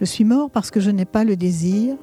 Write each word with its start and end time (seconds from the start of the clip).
Je 0.00 0.06
suis 0.06 0.24
mort 0.24 0.50
parce 0.50 0.70
que 0.70 0.80
je 0.80 0.90
n'ai 0.90 1.04
pas 1.04 1.24
le 1.24 1.36
désir. 1.36 1.94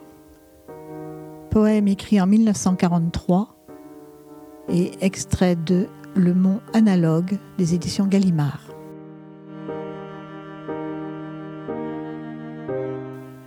Poème 1.49 1.87
écrit 1.87 2.21
en 2.21 2.27
1943 2.27 3.55
et 4.69 4.91
extrait 5.01 5.55
de 5.55 5.87
Le 6.15 6.35
Mont 6.35 6.61
Analogue 6.73 7.39
des 7.57 7.73
éditions 7.73 8.05
Gallimard. 8.05 8.61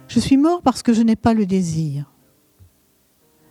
Je 0.09 0.19
suis 0.19 0.37
mort 0.37 0.63
parce 0.63 0.83
que 0.83 0.93
je 0.93 1.03
n'ai 1.03 1.15
pas 1.15 1.33
le 1.33 1.47
désir. 1.47 2.13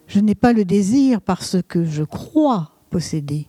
Je 0.07 0.19
n'ai 0.19 0.35
pas 0.35 0.51
le 0.51 0.65
désir 0.65 1.21
parce 1.21 1.55
que 1.65 1.85
je 1.85 2.03
crois 2.03 2.71
posséder. 2.89 3.47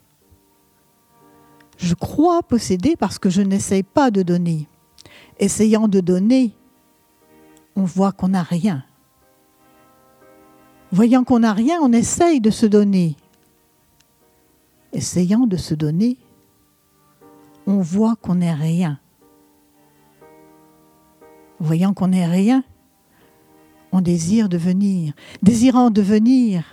Je 1.78 1.94
crois 1.94 2.44
posséder 2.44 2.94
parce 2.96 3.18
que 3.18 3.28
je 3.28 3.42
n'essaye 3.42 3.82
pas 3.82 4.12
de 4.12 4.22
donner 4.22 4.68
essayant 5.40 5.88
de 5.88 6.00
donner, 6.00 6.52
on 7.80 7.84
voit 7.84 8.12
qu'on 8.12 8.28
n'a 8.28 8.42
rien. 8.42 8.84
Voyant 10.92 11.24
qu'on 11.24 11.38
n'a 11.38 11.54
rien, 11.54 11.78
on 11.80 11.92
essaye 11.92 12.38
de 12.38 12.50
se 12.50 12.66
donner. 12.66 13.16
Essayant 14.92 15.46
de 15.46 15.56
se 15.56 15.74
donner, 15.74 16.18
on 17.66 17.80
voit 17.80 18.16
qu'on 18.16 18.34
n'est 18.34 18.52
rien. 18.52 19.00
Voyant 21.58 21.94
qu'on 21.94 22.08
n'est 22.08 22.26
rien, 22.26 22.64
on 23.92 24.02
désire 24.02 24.50
devenir. 24.50 25.14
Désirant 25.42 25.90
devenir, 25.90 26.64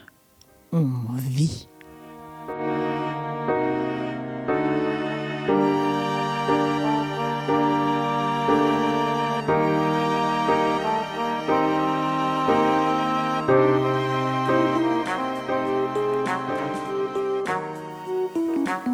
on 0.73 0.83
vit. 1.15 1.69